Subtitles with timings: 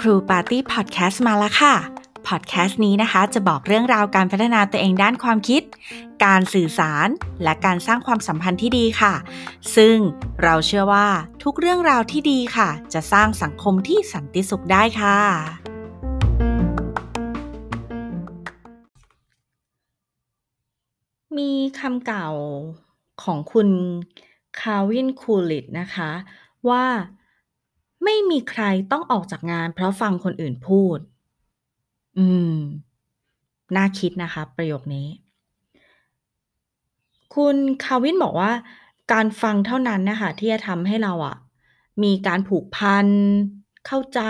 [0.00, 1.74] ครูปาร์ตี้พอดแคสต์มาแล้วค่ะ
[2.28, 5.62] พอดแคสต์นี้นะคะจะบอกเรื่องราวการพัฒนาตัวเองด้านความคิด
[6.24, 7.08] การสื่อสาร
[7.42, 9.14] และการสร้างความสัมพันธ์ที่ดีค่ะ
[9.76, 9.96] ซึ่ง
[10.42, 11.08] เราเชื่อว่า
[11.42, 15.18] ทุกเรื่องราวที่ดีค่ะ จะสร้างสังคมที่สันติสุขได้ค่ะ
[21.38, 22.28] มีคำกล่าว
[23.22, 23.68] ของคุณ
[24.60, 26.10] Calvin Coolidge นะคะ
[26.68, 26.84] ว่า
[28.04, 30.98] ไม่มีใครต้องออกจากงานเพราะฟังคนอื่นพูด
[32.18, 32.54] อืม
[33.76, 35.08] น่าคิดนะคะ ประโยคนี้
[37.34, 38.52] คุณคาวินบอกว่า
[39.12, 41.36] การฟังเท่านั้นนะคะที่จะทำให้เราอะ
[42.02, 43.06] มีการผูกพัน
[43.86, 44.20] เข้าใจ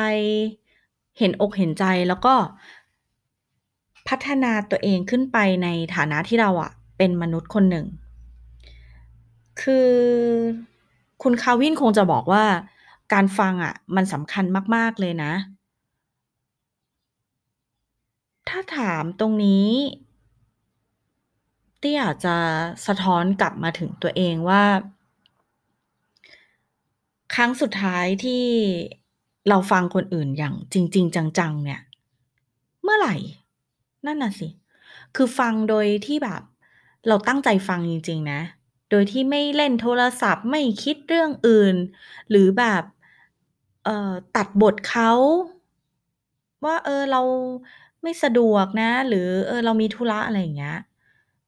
[1.19, 2.35] เห็นอกเห็นใจแล้วก็
[4.09, 7.87] พัฒนาตัวเองขึ้นไปในฐานะที่เราอะเป็นมนุษย์คนหนึ่ง
[9.63, 9.91] คือ
[11.23, 12.45] คุณคาวินคงจะบอกว่า
[13.13, 14.45] การฟังอะมันสำคัญ
[14.75, 15.33] มาก ๆ เลยนะ
[18.49, 19.69] ถ้าถามตรงนี้
[21.83, 22.37] ตี้อาจจะ
[22.87, 24.65] สะท้อนกลับมาถึงตัวเองว่า
[27.35, 28.45] ครั้งสุดท้ายที่
[29.49, 31.81] เราฟังคนอื่นอย่างจริง ๆ จัง ๆ เนี่ย
[32.83, 33.17] เมื่อไหร่
[34.07, 34.49] นั่นน่ะสิ
[35.17, 36.43] คือฟังโดยที่แบบ
[37.09, 38.41] เราตั้งใจฟังจริง ๆ นะ
[38.91, 41.77] โดยที่ไม่เล่นโทรศัพท์ไม่คิดเรื่องอื่น
[42.31, 42.83] หรือแบบ
[44.37, 45.11] ตัดบทเขา
[46.65, 47.23] ว่าเออเรา
[48.03, 50.77] ไม่สะดวกนะ หรือเออเรามีธุระอะไรอย่างเงี้ย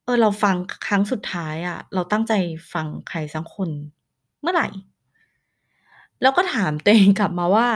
[0.04, 2.32] เออเราฟังคครั้งสุดท้ายอะเราตั้งใจ
[2.72, 3.70] ฟังใครสักคน
[4.40, 4.66] เมื่อไหร่?
[6.22, 7.68] แล้วก็ถามตัวเองกลับมาว่า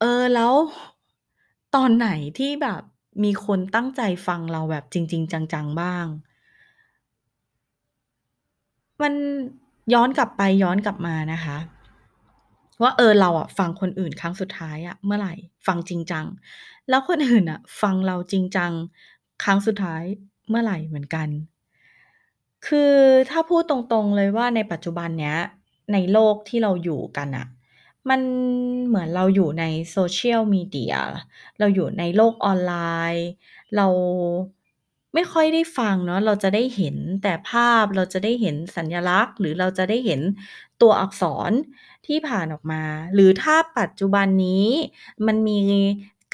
[0.00, 0.54] เออแล้ว
[1.74, 2.08] ตอนไหน
[2.38, 2.82] ที่แบบ
[3.24, 6.06] มีคนตั้งใจฟังเราแบบจริง ๆ จัง ๆ บ้าง?
[9.02, 9.12] มัน
[9.94, 11.58] ย้อนกลับไปย้อนกลับมานะคะ
[12.82, 15.34] ว่า เออ เราอะฟังคนอื่นครั้งสุดท้ายอะเมื่อไหร่
[15.66, 16.24] ฟังจริงจัง
[16.88, 18.72] แล้วคนอื่นน่ะฟังเราจริงจัง
[19.44, 20.02] ครั้งสุดท้าย
[20.48, 21.28] เมื่อไหร่เหมือนกัน
[22.66, 22.94] คือ
[23.30, 25.38] ถ้าพูดตรงๆเลยว่าในปัจจุบันเนี้ย
[25.92, 27.46] ในโลกที่เราอยู่กันน่ะ
[28.08, 28.20] มัน
[28.86, 29.64] เหมือนเราอยู่ใน
[29.96, 30.94] Social Media
[31.58, 32.74] เราอยู่ในโลกออนไล
[33.14, 33.26] น์
[33.76, 33.86] เรา
[35.14, 40.20] ไม่ค่อยได้ฟังเนาะ เราจะได้เห็นแต่ภาพ เราจะได้เห็นสัญลักษณ์ หรือเราจะได้เห็น
[40.82, 41.52] ตัวอักษร
[42.06, 42.82] ที่ผ่านออกมา
[43.14, 44.68] หรือถ้าปัจจุบันนี้
[45.26, 45.60] มันมี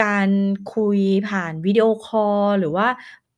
[0.02, 0.28] การ
[0.74, 2.88] คุยผ่านวิดีโอคอล หรือว่า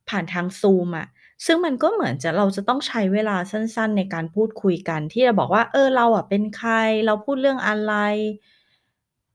[0.08, 1.08] ผ่านทาง Zoom อะ
[1.47, 6.72] ซึ่งมันก็เหมือนจะเราจะต้องใช้เวลาสั้นๆ ในการพูดคุยกัน ที่จะบอกว่า เออ เราอะเป็นใคร
[7.06, 7.94] เราพูดเรื่องอะไร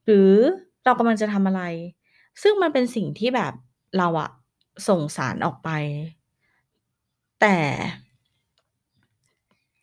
[0.05, 0.33] หรือ
[0.85, 1.61] เรากำลังจะทำอะไร
[2.41, 3.53] ซึ่งมันเป็นสิ่งที่แบบ
[3.97, 4.29] เราอะ
[4.87, 5.69] ส่งสารออกไป
[7.39, 7.55] แต่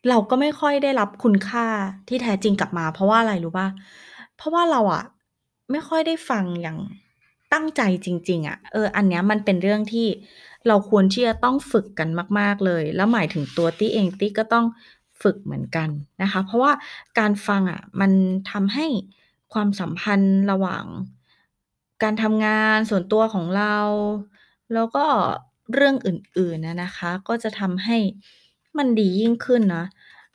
[0.09, 1.67] เราก็ไม่ค่อยได้รับคุณค่า
[2.07, 3.67] ที่แท้จริงกลับมา เพราะว่าอะไรรู้เปล่า?
[4.37, 5.03] เพราะว่าเราอะ
[5.71, 6.77] ไม่ค่อยได้ฟังอย่าง
[7.53, 10.07] ตั้งใจจริง ๆอะเออ อันเนี้ยมันเป็นเรื่องที่
[10.67, 14.65] เราควรที่จะต้องฝึกกันมาก ๆเลย แล้วหมายถึงตัวตี้เองตี้ก็ต้อง
[15.21, 15.89] ฝึกเหมือนกัน
[16.21, 16.71] นะคะ เพราะว่า
[17.19, 18.11] การฟังอะมัน
[18.51, 18.87] ทำให้
[19.53, 20.83] ความสัมพันธ์ระหว่าง
[22.03, 23.75] การทำงานส่วนตัวของเรา
[24.73, 25.05] แล้วก็
[25.73, 27.97] เรื่องอื่นๆอะนะคะ ก็จะทำให้
[28.77, 29.87] มันดียิ่งขึ้นเนาะ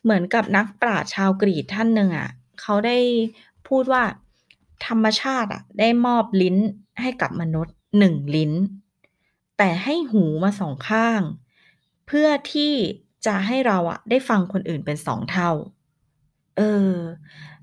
[0.02, 2.28] เหมือนกับนักปราชญ์ชาวกรีกท่านหนึ่งอะ
[2.60, 2.98] เขาได้
[3.68, 4.04] พูดว่า
[4.86, 6.56] ธรรมชาติอะได้มอบลิ้น
[7.00, 8.52] ให้กับมนุษย์1ลิ้น
[9.58, 11.20] แต่ให้หูมา2ข้าง
[12.06, 12.72] เพื่อที่
[13.26, 15.50] จะให้เราอะได้ฟังคนอื่นเป็น2เท่า
[16.56, 16.62] เอ
[16.92, 16.94] อ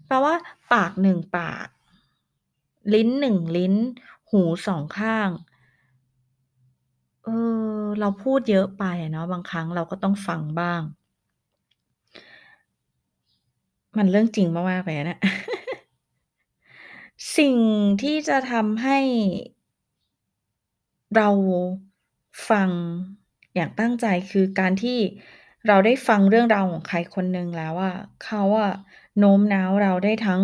[0.07, 0.35] แปลว่า
[0.73, 1.67] ปาก1ปาก
[2.93, 3.75] ลิ้น1ลิ้น
[4.31, 5.29] หู2ข้าง
[7.27, 7.31] เอ
[7.83, 10.81] อ เราพูดเยอะไปอะเนาะ บางครั้งเราก็ต้องฟังบ้าง
[13.97, 15.19] มันเรื่องจริงมาก ๆ เลยนะเนี่ย
[17.37, 17.57] สิ่ง
[18.01, 18.99] ที่จะทำให้
[21.15, 21.29] เรา
[22.49, 22.69] ฟัง
[23.55, 24.99] อย่างตั้งใจ คือการที่
[25.67, 28.73] เราได้ฟังเรื่องราวของใครคนหนึ่งแล้วอะ เขาอะ
[29.17, 30.41] โน้มน้าวเราได้ทั้ง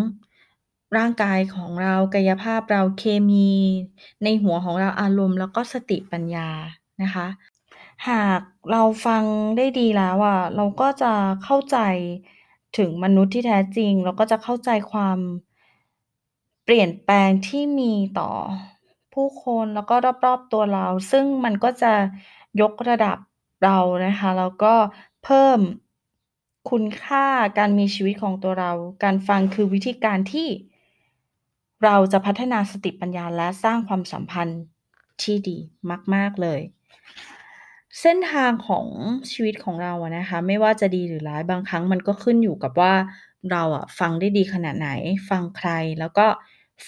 [0.98, 3.50] ร่างกายของเรา กายภาพเรา เคมี
[4.24, 6.50] ในหัวของเรา อารมณ์ แล้วก็สติปัญญา
[7.04, 7.28] นะคะ
[8.10, 8.42] หาก
[8.72, 9.24] เราฟัง
[9.58, 11.14] ได้ดีแล้วอะเราก็จะ
[11.44, 11.78] เข้าใจ
[12.78, 15.20] ถึงมนุษย์ที่แท้จริงเราก็จะเข้าใจความ
[16.64, 18.32] เปลี่ยนแปลงที่มีต่อ
[19.14, 19.96] ผู้คนแล้วก็
[20.26, 21.94] รอบ ๆ ตัวเรา ซึ่งมันก็จะ
[22.62, 23.18] ยกระดับ
[23.64, 24.74] เรานะคะ แล้วก็
[25.24, 25.60] เพิ่ม
[26.70, 27.28] คุณค่า
[27.58, 28.72] การมีชีวิตของตัวเรา
[29.04, 30.48] การฟังคือวิธีการที่
[31.84, 34.62] เราจะพัฒนาสติปัญญาและสร้างความสัมพันธ์
[35.22, 35.58] ที่ดี
[36.14, 36.60] มาก ๆ เลย
[38.01, 38.88] เส้นทางของ
[39.31, 42.94] ชีวิตของเราอะนะคะ ไม่ว่าจะดีหรือร้ายบางครั้งมันก็ขึ้นอยู่กับว่า
[43.51, 44.90] เราอะฟังได้ดีขนาดไหน
[45.30, 45.69] ฟังใคร
[46.00, 46.28] แล้วก็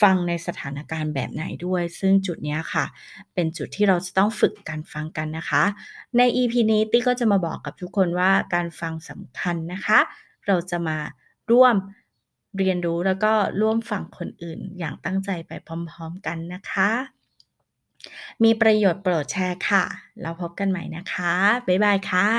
[0.02, 2.86] ฟังในสถานการณ์แบบไหนด้วย ซึ่งจุดเนี้ยค่ะ
[3.34, 5.64] เป็นจุดที่เราจะต้องฝึกการฟังกันนะคะ
[6.18, 10.00] ใน EP นี้ตี้ก็จะมาบอกกับทุกคนว่าการฟังสำคัญนะคะ
[10.48, 10.98] เราจะมา
[11.52, 11.76] ร่วม
[12.58, 17.15] เรียนรู้แล้วก็ร่วมฟังคนอื่นอย่างตั้งใจไปพร้อม ๆ กันนะคะ
[18.44, 19.84] มีประโยชน์โปรดแชร์ค่ะ
[20.22, 21.34] เราพบกันใหม่นะคะ
[21.68, 22.30] บ๊ายบายค่ะ